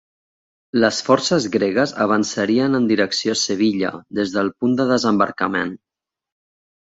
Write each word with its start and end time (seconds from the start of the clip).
Les 0.83 0.99
forces 1.09 1.43
gregues 1.55 1.91
avançarien 2.05 2.77
en 2.79 2.87
direcció 2.91 3.35
a 3.37 3.39
Sevilla, 3.41 3.93
des 4.21 4.33
del 4.37 4.49
punt 4.61 4.75
de 4.79 4.87
desembarcament. 4.95 5.77